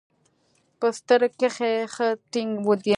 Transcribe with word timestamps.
په 0.79 0.87
ستر 0.97 1.21
کښې 1.39 1.71
ښه 1.93 2.07
ټينګ 2.31 2.53
دي. 2.83 2.89